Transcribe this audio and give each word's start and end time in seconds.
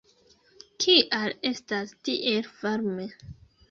Kial 0.85 1.37
estas 1.53 1.95
tiel 2.09 2.53
varme? 2.59 3.11